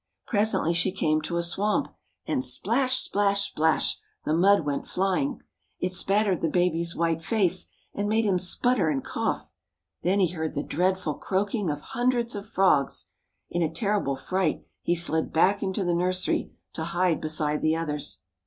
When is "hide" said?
16.85-17.21